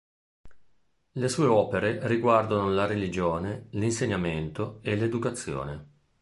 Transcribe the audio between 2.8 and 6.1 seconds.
religione, l'insegnamento e l'educazione.